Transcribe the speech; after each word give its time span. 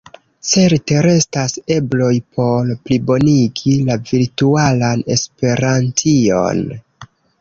Certe 0.51 0.95
restas 1.05 1.59
ebloj 1.75 2.09
por 2.39 2.71
plibonigi 2.87 3.75
la 3.91 3.99
virtualan 4.13 5.05
Esperantion. 5.17 6.65